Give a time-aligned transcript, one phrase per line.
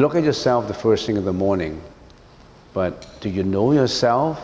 [0.00, 1.78] You look at yourself the first thing in the morning,
[2.72, 4.40] but do you know yourself?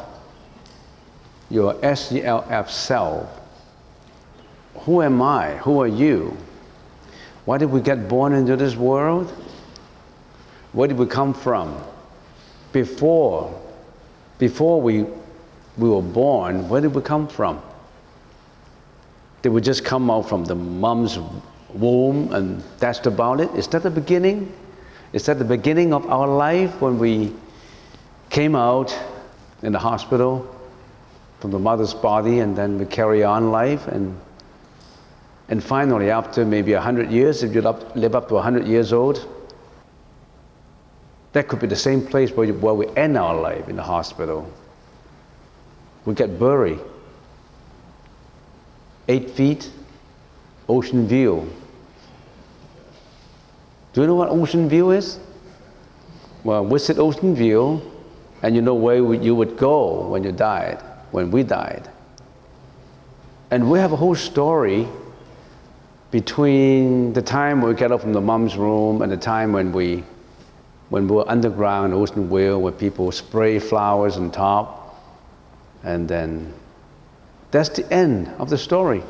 [1.48, 3.26] Your S-E-L-F self.
[4.80, 5.56] Who am I?
[5.56, 6.36] Who are you?
[7.46, 9.30] Why did we get born into this world?
[10.72, 11.82] Where did we come from?
[12.72, 13.58] Before,
[14.36, 15.04] before we,
[15.78, 17.62] we were born, where did we come from?
[19.40, 21.18] Did we just come out from the mom's
[21.72, 23.48] womb and that's about it?
[23.54, 24.52] Is that the beginning?
[25.12, 27.32] Is at the beginning of our life when we
[28.30, 28.96] came out
[29.62, 30.46] in the hospital
[31.40, 33.86] from the mother's body and then we carry on life.
[33.88, 34.18] And
[35.48, 39.28] and finally after maybe 100 years if you live up to 100 years old
[41.32, 44.50] that could be the same place where, where we end our life in the hospital.
[46.06, 46.78] We get buried.
[49.06, 49.70] Eight feet
[50.66, 51.52] ocean view
[53.96, 55.18] do you know what ocean view is
[56.44, 57.82] well visit ocean view
[58.42, 61.90] and you know where you would go when you died, when we died.
[63.50, 64.86] And we have a whole story
[66.10, 70.04] between the time we get up from the mom's room and the time when we,
[70.90, 75.02] when we were underground, Ocean View, where people spray flowers on top.
[75.82, 76.52] And then
[77.50, 79.02] that's the end of the story.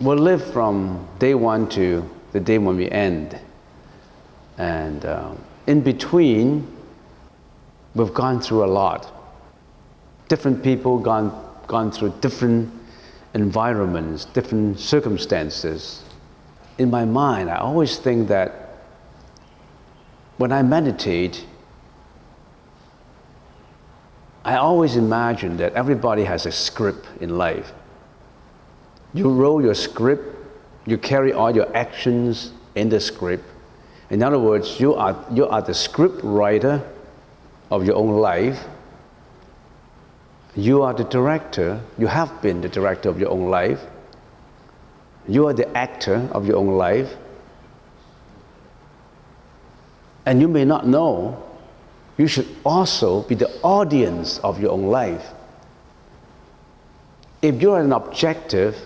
[0.00, 3.40] We'll live from day one to the day when we end.
[4.58, 5.32] And uh,
[5.66, 6.74] in between,
[7.94, 9.10] We've gone through a lot.
[10.28, 11.32] Different people gone,
[11.68, 12.72] gone through different
[13.34, 16.02] environments, different circumstances.
[16.78, 18.78] In my mind, I always think that
[20.38, 21.46] when I meditate,
[24.44, 27.72] I always imagine that everybody has a script in life.
[29.12, 30.33] You roll your script,
[30.86, 33.44] you carry all your actions in the script.
[34.10, 36.82] In other words, you are, you are the script writer
[37.70, 38.64] of your own life.
[40.54, 43.80] You are the director, you have been the director of your own life.
[45.26, 47.16] You are the actor of your own life.
[50.26, 51.42] And you may not know,
[52.16, 55.26] you should also be the audience of your own life.
[57.42, 58.76] If you're an objective,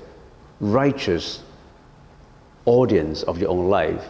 [0.61, 1.43] righteous
[2.69, 4.05] audience of your own life,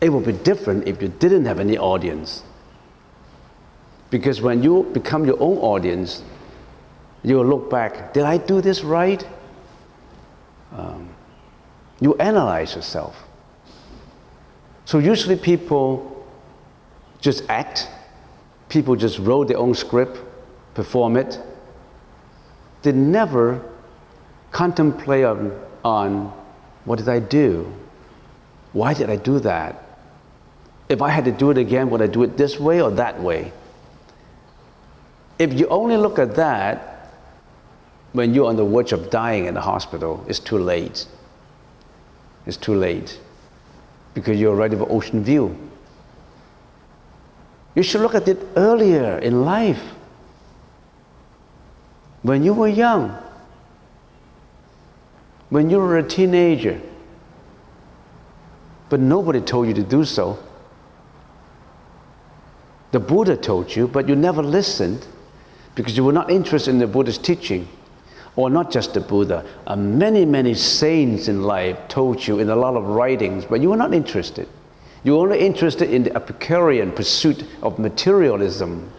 [0.00, 2.42] it would be different if you didn't have any audience.
[4.10, 6.22] Because when you become your own audience,
[7.22, 9.26] you will look back, did I do this right?
[10.72, 11.10] Um,
[12.00, 13.16] you analyze yourself.
[14.84, 16.26] So usually people
[17.20, 17.88] just act,
[18.68, 20.18] people just wrote their own script,
[20.74, 21.38] perform it.
[22.82, 23.62] They never
[24.50, 26.39] contemplate on, on
[26.90, 27.72] what did I do?
[28.72, 29.80] Why did I do that?
[30.88, 33.22] If I had to do it again, would I do it this way or that
[33.22, 33.52] way?
[35.38, 37.14] If you only look at that
[38.10, 41.06] when you're on the verge of dying in the hospital, it's too late.
[42.44, 43.20] It's too late
[44.12, 45.56] because you're already of ocean view.
[47.76, 49.82] You should look at it earlier in life.
[52.22, 53.16] When you were young,
[55.50, 56.80] when you were a teenager,
[58.88, 60.38] but nobody told you to do so.
[62.92, 65.06] The Buddha told you, but you never listened
[65.74, 67.68] because you were not interested in the Buddha's teaching.
[68.36, 72.56] Or not just the Buddha, uh, many, many saints in life told you in a
[72.56, 74.48] lot of writings, but you were not interested.
[75.02, 78.90] You were only interested in the Epicurean pursuit of materialism.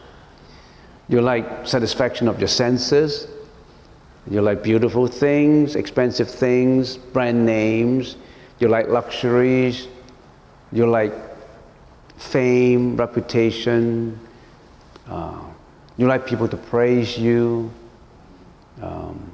[1.08, 3.28] You like satisfaction of your senses.
[4.30, 8.18] You like beautiful things, expensive things, brand names.
[8.60, 9.88] You like luxuries.
[10.72, 11.14] You like
[12.18, 14.20] fame, reputation.
[15.10, 15.42] Uh,
[15.98, 17.72] you like people to praise you.
[18.82, 19.32] Um,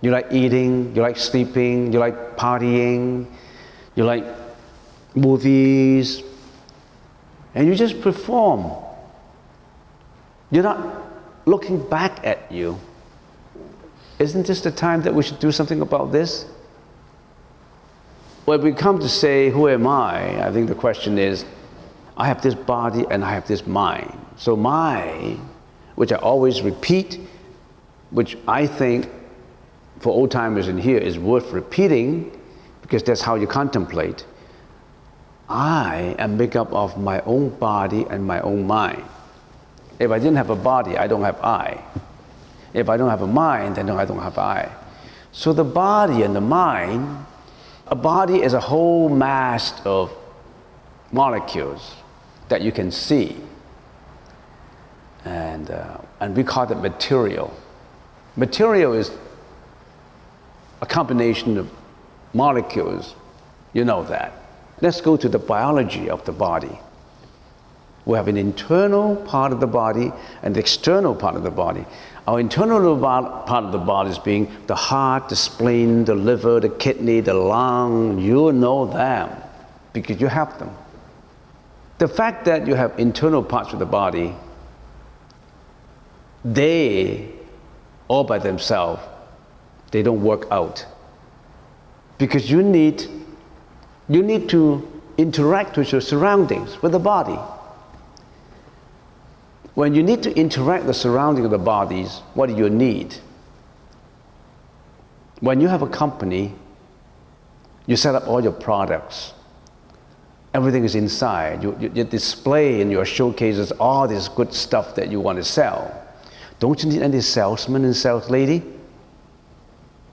[0.00, 0.94] you like eating.
[0.94, 1.92] You like sleeping.
[1.92, 3.26] You like partying.
[3.94, 4.24] You like
[5.14, 6.22] movies.
[7.54, 8.72] And you just perform.
[10.50, 11.02] You're not
[11.46, 12.78] looking back at you.
[14.18, 16.46] Isn't this the time that we should do something about this?
[18.44, 20.46] When we come to say, Who am I?
[20.46, 21.44] I think the question is,
[22.16, 24.16] I have this body and I have this mind.
[24.36, 25.38] So, my
[25.94, 27.20] which I always repeat,
[28.10, 29.08] which I think
[30.00, 32.40] for old timers in here is worth repeating
[32.82, 34.26] because that's how you contemplate.
[35.48, 39.04] I am made up of my own body and my own mind.
[39.98, 41.82] If I didn't have a body, I don't have I.
[42.74, 44.70] If I don't have a mind, then I don't have I.
[45.32, 47.24] So the body and the mind,
[47.86, 50.12] a body is a whole mass of
[51.12, 51.94] molecules
[52.48, 53.36] that you can see.
[55.24, 57.56] And, uh, and we call it material.
[58.36, 59.10] Material is
[60.82, 61.70] a combination of
[62.32, 63.14] molecules.
[63.72, 64.32] You know that.
[64.80, 66.78] Let's go to the biology of the body.
[68.04, 70.12] We have an internal part of the body
[70.42, 71.86] and the external part of the body.
[72.26, 76.70] Our internal part of the body is being the heart, the spleen, the liver, the
[76.70, 78.18] kidney, the lung.
[78.18, 79.30] You know them
[79.92, 80.74] because you have them.
[81.98, 84.34] The fact that you have internal parts of the body,
[86.44, 87.30] they,
[88.08, 89.02] all by themselves,
[89.90, 90.86] they don't work out.
[92.18, 93.06] Because you need,
[94.08, 97.38] you need to interact with your surroundings, with the body.
[99.74, 103.16] When you need to interact the surrounding of the bodies, what do you need?
[105.40, 106.54] When you have a company,
[107.86, 109.34] you set up all your products.
[110.54, 111.62] Everything is inside.
[111.62, 115.44] You, you, you display in your showcases all this good stuff that you want to
[115.44, 116.02] sell.
[116.60, 118.62] Don't you need any salesman and sales lady?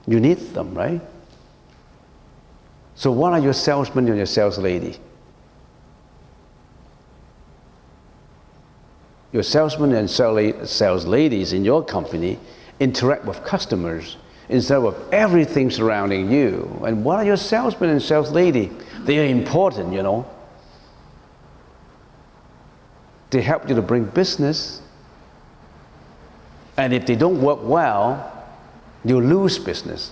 [0.08, 1.02] You need them, right?
[2.96, 4.98] So what are your salesman and your sales lady?
[9.32, 12.40] Your salesmen and sales ladies in your company
[12.80, 14.18] interact with customers
[14.50, 16.82] instead of everything surrounding you.
[16.86, 18.72] And what are your salesmen and sales lady?
[19.00, 20.30] They are important, you know.
[23.30, 24.82] They help you to bring business.
[26.76, 28.46] And if they don't work well,
[29.06, 30.12] you lose business.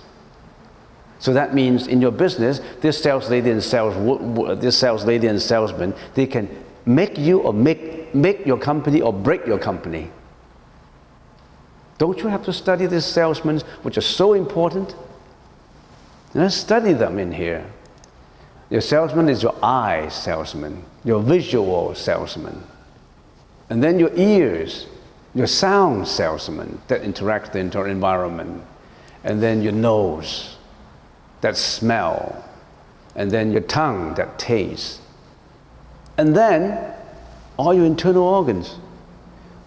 [1.18, 5.40] So that means in your business, this sales lady and sales, this sales lady and
[5.40, 6.48] salesman, they can
[6.86, 10.10] make you or make make your company or break your company.
[11.98, 14.94] Don't you have to study these salesmen, which are so important?
[16.32, 17.66] Let's study them in here.
[18.70, 22.62] Your salesman is your eye salesman, your visual salesman.
[23.68, 24.86] And then your ears,
[25.34, 28.62] your sound salesman that interact with the environment.
[29.22, 30.56] And then your nose,
[31.40, 32.44] that smell.
[33.14, 35.00] And then your tongue, that taste.
[36.16, 36.94] And then
[37.60, 38.78] all your internal organs.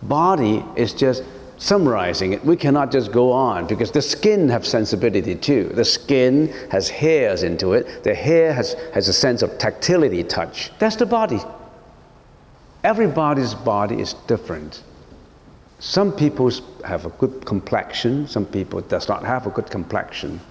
[0.02, 1.24] Body is just
[1.60, 2.44] summarizing it.
[2.44, 5.66] We cannot just go on because the skin has sensibility too.
[5.76, 8.04] The skin has hairs into it.
[8.04, 10.72] The hair has, has a sense of tactility, touch.
[10.80, 11.40] That's the body.
[12.84, 14.82] Everybody's body is different.
[15.78, 16.50] Some people
[16.84, 20.42] have a good complexion, some people does not have a good complexion.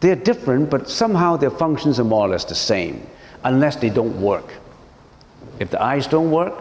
[0.00, 3.06] They're different, but somehow their functions are more or less the same,
[3.42, 4.59] unless they don't work.
[5.60, 6.54] If the eyes don't work,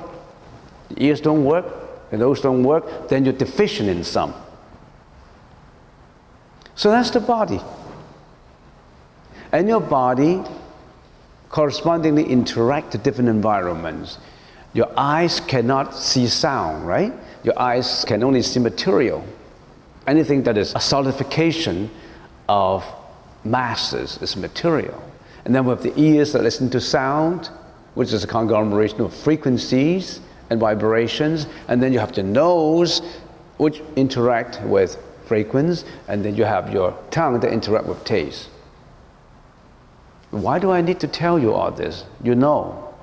[0.90, 1.66] the ears don't work,
[2.12, 4.34] and those don't work, then you're deficient in some.
[6.76, 7.62] So that's the body.
[9.52, 10.44] And your body
[11.50, 14.20] correspondingly interact to different environments.
[14.74, 17.14] Your eyes cannot see sound, right?
[17.44, 19.26] Your eyes can only see material.
[20.06, 21.90] Anything that is a solidification
[22.48, 22.86] of
[23.44, 25.02] masses is material.
[25.46, 27.50] And then have the ears that listen to sound,
[28.00, 33.02] which is a conglomeration of frequencies and vibrations, and then you have the nose,
[33.58, 38.48] which interact with frequency, and then you have your tongue that interact with taste.
[40.32, 42.06] Why do I need to tell you all this?
[42.24, 42.96] You know.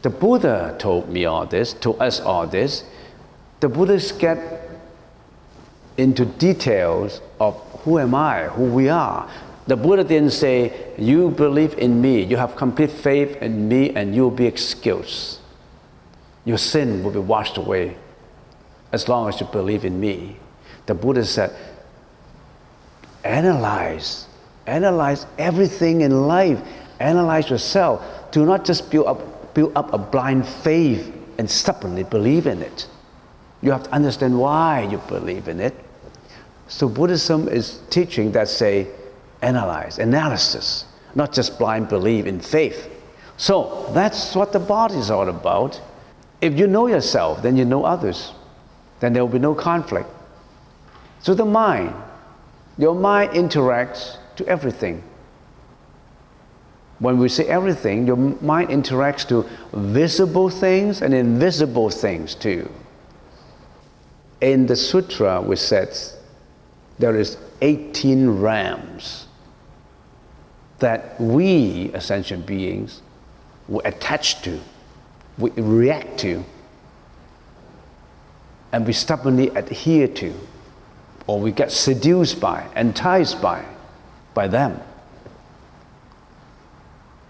[0.00, 2.84] The Buddha told me all this, told us all this.
[3.60, 4.66] The Buddhists get
[5.98, 9.28] into details of who am I, who we are.
[9.66, 14.14] The Buddha didn't say, You believe in me, you have complete faith in me, and
[14.14, 15.38] you'll be excused.
[16.44, 17.96] Your sin will be washed away
[18.92, 20.36] as long as you believe in me.
[20.86, 21.56] The Buddha said,
[23.24, 24.26] Analyze,
[24.66, 26.60] analyze everything in life,
[27.00, 28.04] analyze yourself.
[28.32, 32.86] Do not just build up, build up a blind faith and stubbornly believe in it.
[33.62, 35.74] You have to understand why you believe in it.
[36.68, 38.88] So Buddhism is teaching that say,
[39.44, 42.90] analyze, analysis, not just blind belief in faith.
[43.36, 45.80] So that's what the body is all about.
[46.40, 48.32] If you know yourself, then you know others.
[49.00, 50.08] Then there will be no conflict.
[51.20, 51.94] So the mind,
[52.78, 55.02] your mind interacts to everything.
[56.98, 62.70] When we say everything, your mind interacts to visible things and invisible things too.
[64.40, 65.96] In the sutra, we said
[66.98, 69.23] there is 18 realms
[70.78, 73.02] that we, as sentient beings,
[73.68, 74.60] we attach to,
[75.38, 76.44] we react to,
[78.72, 80.34] and we stubbornly adhere to,
[81.26, 83.64] or we get seduced by, enticed by,
[84.34, 84.80] by them.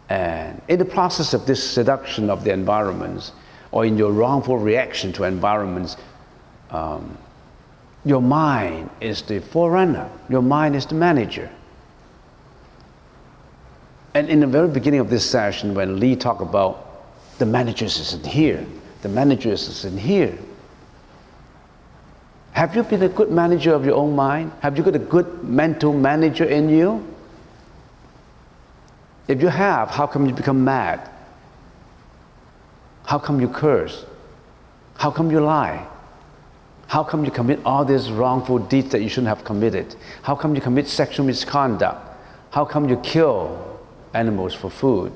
[0.08, 3.32] And in the process of this seduction of the environments,
[3.72, 5.96] or in your wrongful reaction to environments,
[6.70, 7.16] um,
[8.04, 11.50] your mind is the forerunner, your mind is the manager.
[14.14, 17.04] And in the very beginning of this session, when Lee talked about
[17.38, 18.64] the managers isn't here,
[19.02, 20.38] the managers isn't here.
[22.52, 24.52] Have you been a good manager of your own mind?
[24.60, 27.04] Have you got a good mental manager in you?
[29.26, 31.10] If you have, how come you become mad?
[33.06, 34.04] How come you curse?
[34.96, 35.88] How come you lie?
[36.86, 39.96] How come you commit all these wrongful deeds that you shouldn't have committed?
[40.22, 41.98] How come you commit sexual misconduct?
[42.50, 43.73] How come you kill
[44.14, 45.12] animals for food?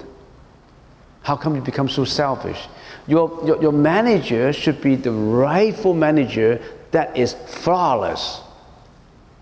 [1.23, 2.59] How come you become so selfish?
[3.07, 8.41] Your, your, your manager should be the rightful manager that is flawless,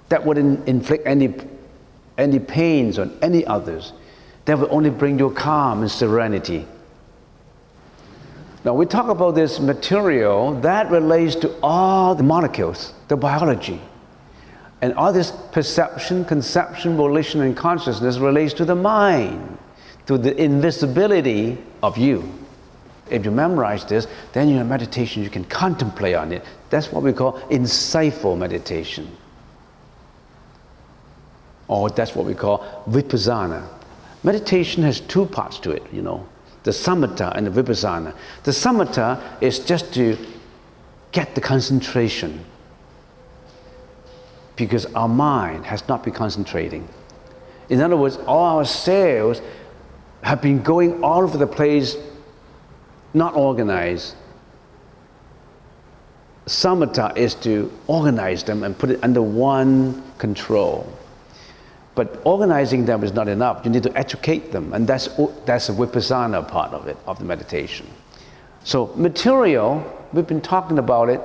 [0.09, 1.35] that wouldn't inflict any,
[2.19, 3.93] any pains on any others,
[4.47, 6.67] that will only bring you calm and serenity.
[8.65, 13.81] Now, we talk about this material that relates to all the molecules, the biology.
[14.83, 19.59] And all this perception, conception, volition, and consciousness relates to the mind,
[20.07, 22.31] to the invisibility of you.
[23.11, 26.45] If you memorize this, then in your meditation you can contemplate on it.
[26.71, 29.17] That's what we call insightful meditation.
[31.69, 33.67] Or that's what we call vipassana.
[34.23, 36.27] Meditation has two parts to it, you know
[36.67, 38.13] the samatha and the vipassana.
[38.43, 40.19] The samatha is just to
[41.13, 42.45] get the concentration
[44.57, 46.89] because our mind has not been concentrating.
[47.69, 49.41] In other words, all our cells
[50.23, 51.97] have been going all over the place,
[53.15, 54.17] not organized.
[56.47, 60.91] Samatha is to organize them and put it under one control.
[61.97, 63.65] But organizing them is not enough.
[63.65, 65.09] You need to educate them, and that's,
[65.45, 67.87] that's the vipassana part of it, of the meditation.
[68.65, 69.83] So, material,
[70.13, 71.21] we've been talking about it.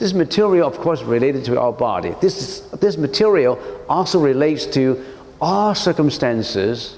[0.00, 2.14] This material, of course, related to our body.
[2.22, 5.04] This, is, this material also relates to
[5.42, 6.96] all circumstances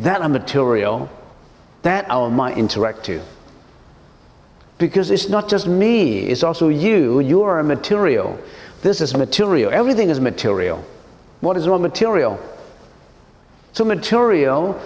[0.00, 1.08] that are material
[1.80, 3.22] that our mind interact to.
[4.76, 7.20] Because it's not just me, it's also you.
[7.20, 8.38] You are a material.
[8.82, 9.70] This is material.
[9.72, 10.84] Everything is material.
[11.40, 12.38] What is not material?
[13.72, 14.78] So material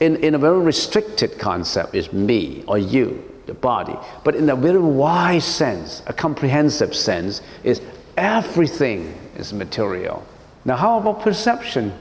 [0.00, 3.96] in, in a very restricted concept is me or you, the body.
[4.24, 7.80] But in a very wide sense, a comprehensive sense, is
[8.16, 10.24] everything is material.
[10.64, 11.92] Now how about perception?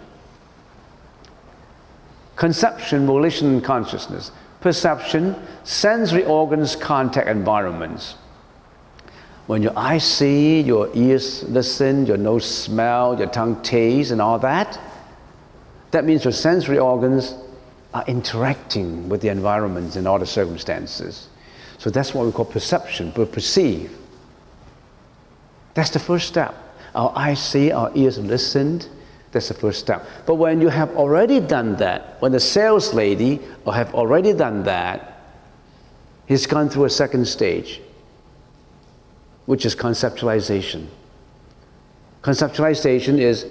[2.35, 4.31] Conception, volition, and consciousness.
[4.61, 8.15] Perception, sensory organs, contact environments.
[9.47, 14.37] When your eyes see, your ears listen, your nose smell, your tongue taste, and all
[14.39, 14.79] that,
[15.91, 17.33] that means your sensory organs
[17.93, 21.27] are interacting with the environment and all the circumstances.
[21.77, 23.97] So that's what we call perception, we perceive.
[25.73, 26.55] That's the first step.
[26.93, 28.81] Our eyes see, our ears listen.
[29.31, 30.05] That's the first step.
[30.25, 34.63] But when you have already done that, when the sales lady or have already done
[34.63, 35.21] that,
[36.25, 37.81] he's gone through a second stage
[39.49, 40.85] which is conceptualization.
[42.21, 43.47] Conceptualization is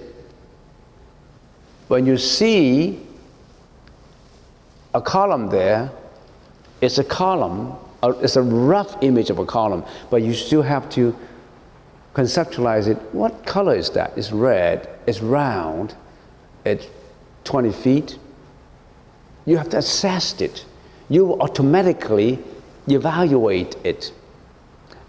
[1.89, 3.05] when you see
[4.93, 5.91] a column there,
[6.81, 11.15] it's a column, it's a rough image of a column, but you still have to
[12.13, 12.97] conceptualize it.
[13.11, 14.17] What color is that?
[14.17, 15.95] It's red, it's round,
[16.65, 16.87] it's
[17.43, 18.17] 20 feet.
[19.45, 20.65] You have to assess it.
[21.09, 22.39] You automatically
[22.87, 24.11] evaluate it.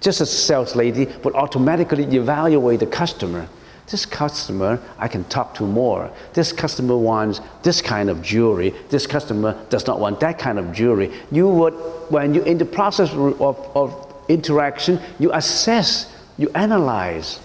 [0.00, 3.48] Just as sales lady would automatically evaluate the customer.
[3.90, 6.12] This customer I can talk to more.
[6.32, 8.72] This customer wants this kind of jewelry.
[8.88, 11.12] This customer does not want that kind of jewelry.
[11.32, 11.74] You would,
[12.08, 17.40] when you're in the process of, of interaction, you assess, you analyze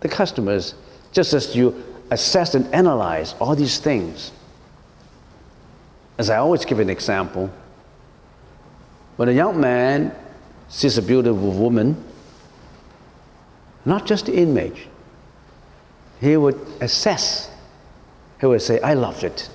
[0.00, 0.74] the customers,
[1.12, 4.32] just as you assess and analyze all these things.
[6.16, 7.50] As I always give an example,
[9.16, 10.14] when a young man
[10.68, 12.02] sees a beautiful woman,
[13.84, 14.88] not just the image,
[16.20, 17.50] he would assess.
[18.40, 19.48] He would say, I loved it.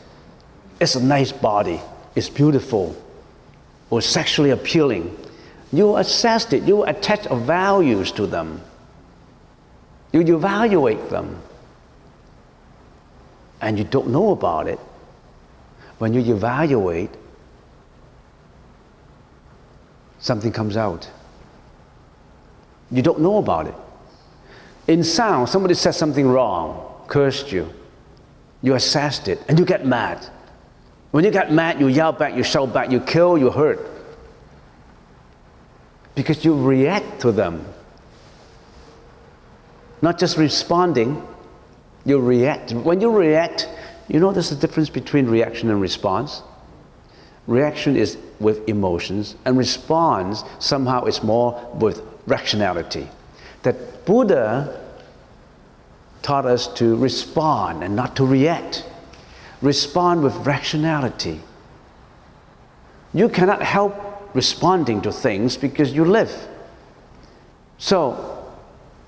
[0.79, 1.81] It's a nice body.
[2.15, 2.95] It's beautiful.
[3.89, 5.17] Or sexually appealing.
[5.71, 6.63] You assess it.
[6.63, 8.61] You attach values to them.
[10.11, 11.41] You evaluate them.
[13.61, 14.79] And you don't know about it.
[15.97, 17.11] When you evaluate,
[20.19, 21.09] something comes out.
[22.89, 23.75] You don't know about it.
[24.89, 27.71] In sound, somebody said something wrong, cursed you.
[28.63, 30.27] You assessed it, and you get mad.
[31.11, 33.87] When you get mad, you yell back, you shout back, you kill, you hurt.
[36.15, 37.63] Because you react to them.
[40.01, 41.21] Not just responding,
[42.03, 42.71] you react.
[42.71, 43.69] When you react,
[44.07, 46.41] you know there's a difference between reaction and response.
[47.45, 53.07] Reaction is with emotions, and response somehow is more with rationality.
[53.61, 54.78] That Buddha
[56.21, 58.85] taught us to respond and not to react.
[59.61, 61.41] Respond with rationality.
[63.13, 63.95] You cannot help
[64.33, 66.47] responding to things because you live.
[67.77, 68.45] So,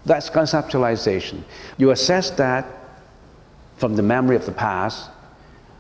[0.06, 1.44] that's conceptualization.
[1.78, 2.66] You assess that
[3.78, 5.10] from the memory of the past,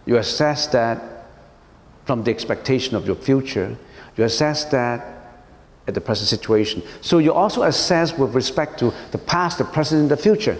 [0.05, 1.25] you assess that
[2.05, 3.77] from the expectation of your future,
[4.17, 5.21] you assess that
[5.88, 6.83] at the present situation.
[7.01, 10.57] So you also assess with respect to the past, the present, and the future.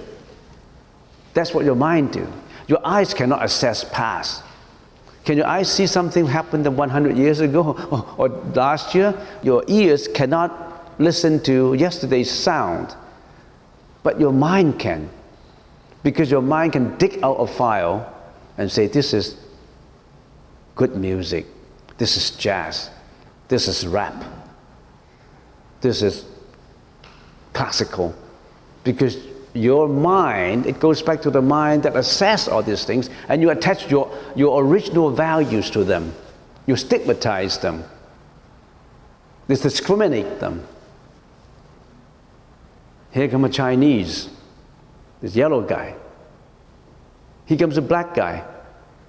[1.34, 2.28] That's what your mind do.
[2.68, 4.44] Your eyes cannot assess past.
[5.26, 7.76] Can your eyes see something happened 100 years ago
[8.18, 9.16] or, or last year?
[9.44, 12.96] Your ears cannot listen to yesterday's sound.
[14.04, 15.10] But your mind can.
[16.04, 18.12] Because your mind can dig out a file
[18.58, 19.38] and say, this is
[20.76, 21.46] good music,
[21.98, 22.90] this is jazz,
[23.48, 24.24] this is rap,
[25.82, 26.26] this is
[27.54, 28.16] classical.
[28.84, 29.18] Because
[29.54, 33.50] your mind, it goes back to the mind that assess all these things, and you
[33.50, 36.14] attach your, your original values to them.
[36.66, 37.84] You stigmatize them.
[39.48, 40.66] You discriminate them.
[43.12, 44.30] Here comes a Chinese,
[45.22, 45.96] this yellow guy.
[47.46, 48.46] Here comes a black guy.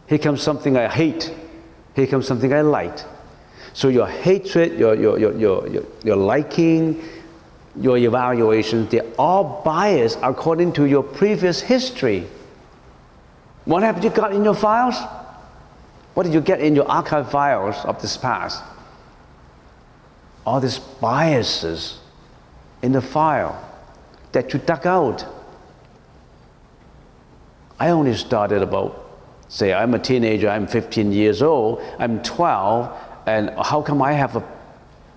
[0.08, 1.32] Here comes something I hate.
[1.94, 2.98] Here comes something I like.
[3.72, 7.02] So your hatred, your, your, your, your, your, liking,
[7.80, 12.26] your evaluations, they're all biased according to your previous history.
[13.64, 14.96] What have you got in your files?
[16.14, 18.62] What did you get in your archive files of this past?
[20.44, 22.00] All these biases
[22.82, 23.58] in the file
[24.32, 25.24] that you dug out.
[27.78, 28.98] I only started about,
[29.48, 34.36] say, I'm a teenager, I'm 15 years old, I'm 12, and how come I have
[34.36, 34.44] a,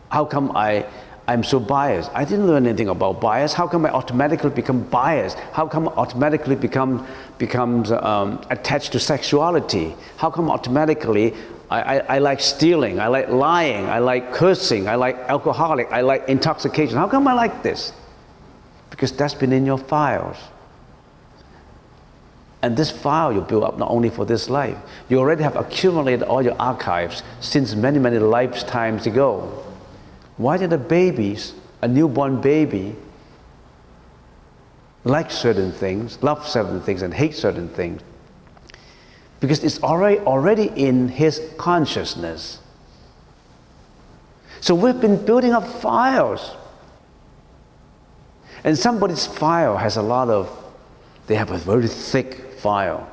[0.09, 0.85] how come I,
[1.27, 2.11] I'm so biased?
[2.13, 3.53] I didn't learn anything about bias.
[3.53, 5.37] How come I automatically become biased?
[5.53, 7.07] How come I automatically become
[7.37, 9.95] becomes um, attached to sexuality?
[10.17, 11.33] How come automatically
[11.71, 12.99] I, I, I, like stealing?
[12.99, 13.85] I like lying.
[13.87, 14.87] I like cursing.
[14.87, 15.91] I like alcoholic.
[15.91, 16.95] I like intoxication.
[16.95, 17.91] How come I like this?
[18.95, 20.37] because that's been in your files.
[22.61, 24.77] And this file you build up not only for this life,
[25.09, 29.63] you already have accumulated all your archives since many, many lifetimes ago.
[30.37, 32.95] Why did a babies, a newborn baby,
[35.03, 38.01] like certain things, love certain things, and hate certain things?
[39.39, 42.59] Because it's already, already in his consciousness.
[44.61, 46.51] So we've been building up files
[48.65, 50.49] and somebody's file has a lot of,
[51.27, 53.07] they have a very thick file,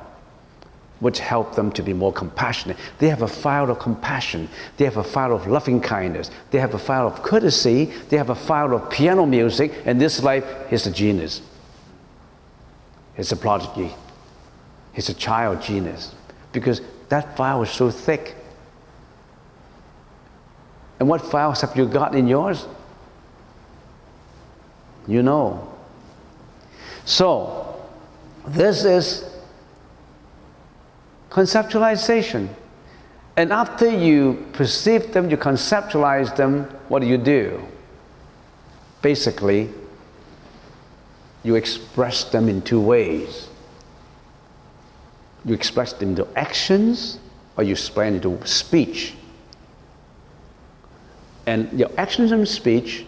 [1.03, 2.77] which help them to be more compassionate.
[3.01, 4.49] They have a file of compassion.
[4.77, 6.31] They have a file of loving kindness.
[6.53, 7.87] They have a file of courtesy.
[8.09, 9.73] They have a file of piano music.
[9.85, 11.43] And this life, is a genius.
[13.17, 13.93] It's a prodigy.
[14.95, 16.15] It's a child genius.
[16.53, 18.37] Because that file is so thick.
[21.01, 22.65] And what files have you got in yours?
[25.09, 25.69] You know.
[27.05, 27.91] So,
[28.47, 29.32] this is
[31.33, 32.49] conceptualization.
[33.39, 37.67] And after you perceive them, you conceptualize them, what do you do?
[39.01, 39.71] Basically,
[41.43, 43.49] you express them in two ways.
[45.47, 47.19] You express them into actions
[47.57, 49.15] or you express them into speech.
[51.47, 53.07] And your actions and speech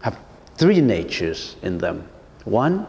[0.00, 0.18] have
[0.56, 2.08] three natures in them.
[2.44, 2.86] One,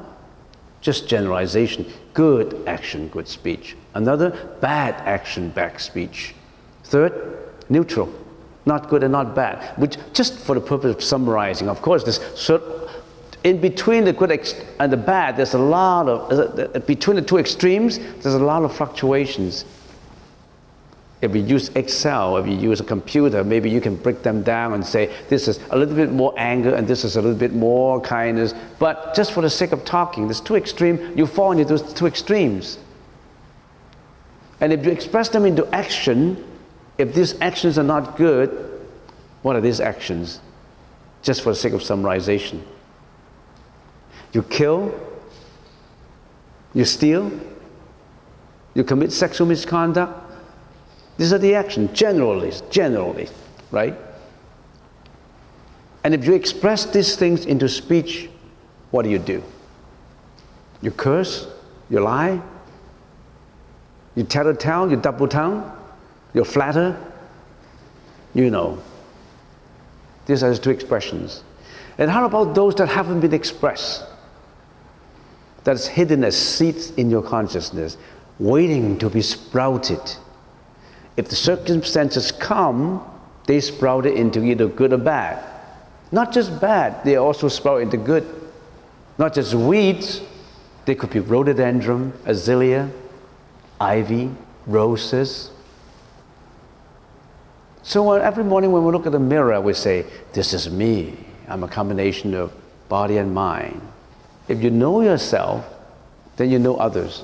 [0.81, 3.75] just generalization, good action, good speech.
[3.93, 6.33] Another, bad action, back speech.
[6.83, 7.37] Third,
[7.69, 8.13] neutral,
[8.65, 12.19] not good and not bad, which just for the purpose of summarizing, of course, this
[13.43, 14.31] in between the good
[14.79, 18.73] and the bad, there's a lot of, between the two extremes, there's a lot of
[18.73, 19.65] fluctuations.
[21.21, 24.73] If you use Excel, if you use a computer, maybe you can break them down
[24.73, 27.53] and say, this is a little bit more anger and this is a little bit
[27.53, 28.53] more kindness.
[28.79, 32.07] But just for the sake of talking, there's two extremes, you fall into those two
[32.07, 32.77] extremes.
[34.63, 36.41] And if you express them into action,
[36.97, 38.49] if these actions are not good,
[39.41, 40.39] what are these actions?
[41.21, 42.61] Just for the sake of summarization.
[44.31, 44.97] You kill,
[46.73, 47.29] you steal,
[48.73, 50.17] you commit sexual misconduct,
[51.17, 53.27] These are the actions, generally, generally,
[53.69, 53.97] right?
[56.05, 58.29] And if you express these things into speech,
[58.91, 59.43] what do you do?
[60.81, 61.49] You curse,
[61.89, 62.41] you lie,
[64.15, 65.71] you a tale, you double tongue,
[66.33, 66.97] you flatter,
[68.33, 68.81] you know.
[70.25, 71.43] These are the two expressions.
[71.97, 74.03] And how about those that haven't been expressed?
[75.63, 77.97] That's hidden as seeds in your consciousness,
[78.39, 80.01] waiting to be sprouted.
[81.17, 83.03] If the circumstances come,
[83.45, 85.43] they sprout it into either good or bad.
[86.11, 88.25] Not just bad, they also sprout into good.
[89.17, 90.21] Not just weeds,
[90.85, 92.91] they could be rhododendron, azalea,
[93.83, 94.31] ivy,
[94.65, 95.51] roses.
[97.83, 101.17] So every morning when we look at the mirror, we say, This is me.
[101.49, 102.53] I'm a combination of
[102.87, 103.81] body and mind.
[104.47, 105.65] If you know yourself,
[106.37, 107.23] then you know others.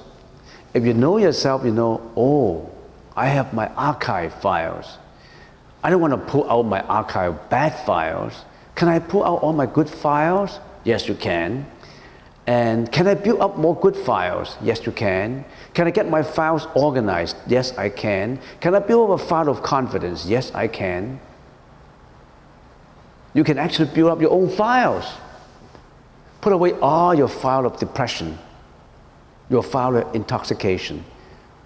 [0.73, 2.69] If you know yourself, you know, oh,
[3.15, 4.97] I have my archive files.
[5.81, 8.33] I don't want to pull out my archive bad files.
[8.75, 10.59] Can I pull out all my good files?
[10.83, 11.65] Yes, you can.
[12.47, 14.57] And can I build up more good files?
[14.61, 15.45] Yes, you can.
[15.73, 17.35] Can I get my files organized?
[17.47, 18.39] Yes, I can.
[18.59, 20.25] Can I build up a file of confidence?
[20.25, 21.19] Yes, I can.
[23.33, 25.05] You can actually build up your own files.
[26.41, 28.37] Put away all your file of depression,
[29.49, 31.03] your file of intoxication,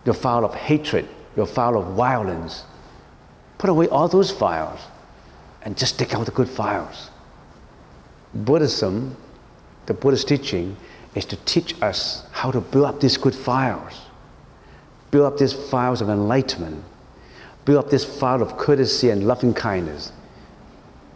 [0.04, 2.64] your file of hatred, your file of violence.
[3.58, 4.80] Put away all those files
[5.62, 7.10] and just take out the good files.
[8.34, 9.16] Buddhism,
[9.86, 10.78] the Buddha's teaching,
[11.16, 14.02] is to teach us how to build up these good files.
[15.12, 16.84] Build up these files of enlightenment.
[17.66, 20.12] Build up this file of courtesy and loving kindness.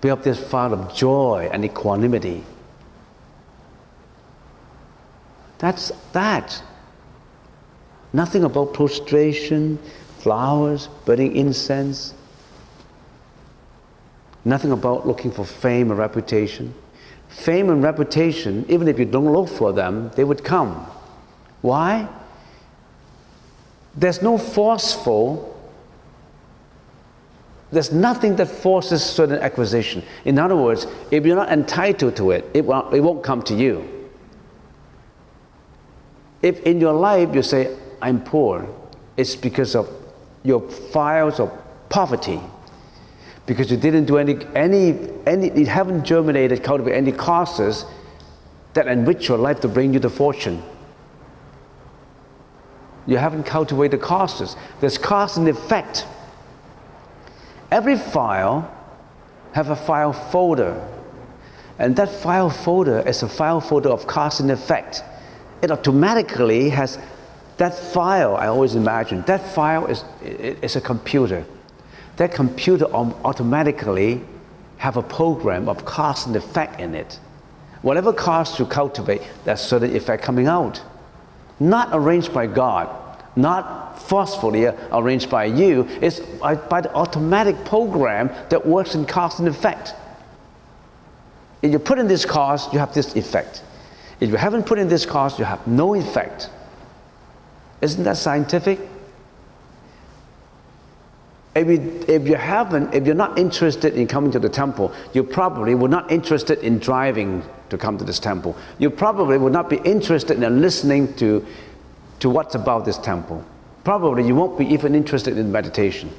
[0.02, 2.44] Build up this file of joy and equanimity.
[5.58, 6.62] That's that.
[8.14, 9.80] Nothing about prostration,
[10.20, 12.14] flowers, burning incense,
[14.48, 16.74] Nothing about looking for fame or reputation.
[17.30, 20.88] Fame and reputation, even if you don't look for them, they would come.
[21.62, 22.08] Why?
[23.96, 25.54] There's no forceful,
[27.72, 30.04] there's nothing that forces certain acquisition.
[30.24, 33.56] In other words, if you're not entitled to it, it won't, it won't come to
[33.56, 34.10] you.
[36.42, 38.70] If in your life you say, I'm poor,
[39.18, 39.90] it's because of
[40.44, 41.52] your files of
[41.90, 42.40] poverty
[43.48, 47.86] because you didn't do any, any, any you haven't germinated, cultivated any causes
[48.74, 50.62] that enrich your life to bring you the fortune.
[53.08, 54.58] You haven't cultivated the causes.
[54.82, 56.06] There's cause and effect.
[57.72, 58.70] Every file
[59.54, 60.86] have a file folder.
[61.80, 65.04] And that file folder is a file folder of cause and effect.
[65.62, 67.00] It automatically has
[67.56, 71.46] that file, I always imagine, that file is, is a computer
[72.18, 74.22] that computer automatically
[74.78, 77.20] have a program of cause and effect in it.
[77.82, 80.82] Whatever cause you cultivate, there's certain effect coming out.
[81.60, 82.90] Not arranged by God,
[83.36, 89.48] not forcefully arranged by you, it's by the automatic program that works in cause and
[89.48, 89.94] effect.
[91.62, 93.64] If you put in this cause, you have this effect.
[94.20, 96.50] If you haven't put in this cause, you have no effect.
[97.82, 98.80] Isn't that scientific?
[101.58, 105.24] If you, if you haven't, if you're not interested in coming to the temple, you
[105.24, 108.56] probably were not interested in driving to come to this temple.
[108.78, 111.43] You probably would not be interested in listening to,
[112.20, 113.43] to what's about this temple.
[113.84, 116.12] Probably you won't be even interested in meditation.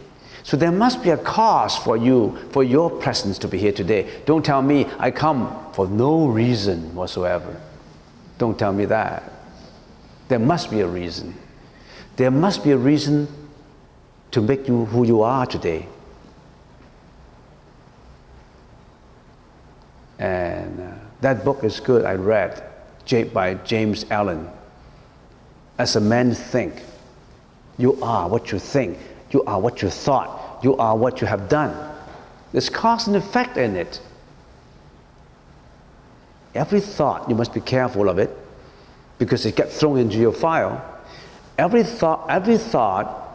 [0.42, 4.10] So there must be a cause for you, for your presence to be here today.
[4.26, 7.60] Don't tell me I come for no reason whatsoever.
[8.38, 9.32] Don't tell me that.
[10.26, 11.34] There must be a reason.
[12.16, 13.28] There must be a reason
[14.30, 15.86] to make you who you are today.
[20.18, 22.62] And uh, that book is good, I read,
[23.32, 24.48] by James Allen.
[25.78, 26.82] As a man think,
[27.78, 28.98] you are what you think,
[29.30, 31.74] you are what you thought, you are what you have done.
[32.52, 34.00] There's cause and effect in it.
[36.54, 38.36] Every thought, you must be careful of it
[39.18, 40.82] because it gets thrown into your file.
[41.56, 43.27] Every thought, every thought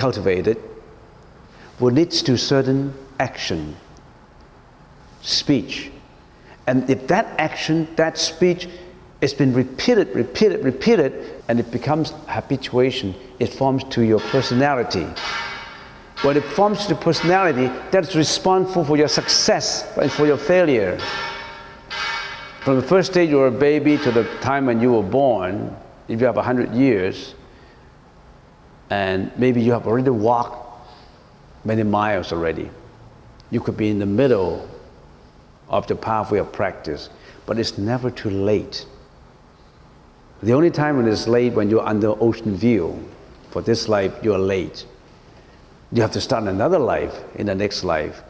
[0.00, 0.56] cultivated
[1.78, 3.76] will lead to certain action,
[5.20, 5.90] speech.
[6.66, 8.68] And if that action, that speech,
[9.20, 15.06] has been repeated, repeated, repeated, and it becomes habituation, it forms to your personality.
[16.22, 20.98] When it forms to personality, that's responsible for your success and for your failure.
[22.64, 25.76] From the first day you were a baby to the time when you were born,
[26.08, 27.34] if you have 100 years,
[28.90, 30.66] and maybe you have already walked
[31.64, 32.70] many miles already.
[33.50, 34.68] You could be in the middle
[35.68, 37.08] of the pathway of practice,
[37.46, 38.86] but it's never too late.
[40.42, 43.08] The only time when it's late when you're under ocean view.
[43.50, 44.86] For this life, you're late.
[45.92, 48.22] You have to start another life in the next life.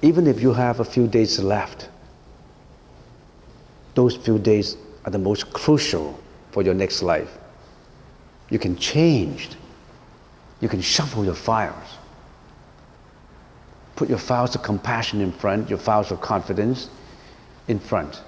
[0.00, 1.88] Even if you have a few days left,
[3.94, 6.18] those few days are the most crucial
[6.52, 7.36] for your next life.
[8.50, 9.50] You can change.
[10.60, 11.98] You can shuffle your files.
[13.96, 16.88] Put your files of compassion in front, your files of confidence
[17.68, 18.22] in front.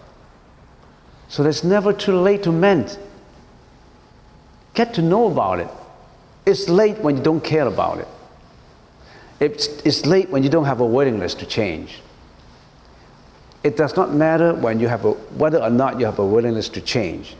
[1.29, 2.99] So it's never too late to mend.
[4.75, 5.69] Get to know about it.
[6.45, 8.09] It's late when you don't care about it.
[9.41, 12.01] It's, it's late when you don't have a willingness to change.
[13.65, 16.69] It does not matter when you have a, whether or not you have a willingness
[16.71, 17.35] to change.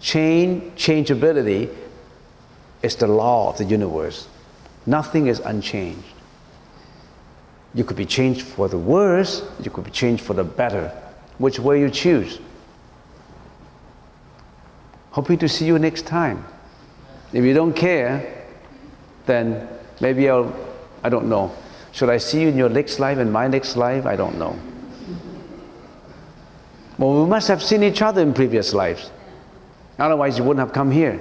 [0.00, 1.70] Change, changeability
[2.84, 4.28] is the law of the universe.
[4.86, 6.04] Nothing is unchanged.
[7.74, 10.92] You could be changed for the worse, you could be changed for the better.
[11.38, 12.38] Which way you choose.
[15.10, 16.44] Hoping to see you next time.
[17.32, 18.46] If you don't care,
[19.26, 19.66] then
[20.00, 20.54] maybe I'll,
[21.02, 21.52] I don't know.
[21.92, 24.06] Should I see you in your next life and my next life?
[24.06, 24.58] I don't know.
[26.98, 29.10] Well, we must have seen each other in previous lives.
[29.98, 31.20] Otherwise, you wouldn't have come here.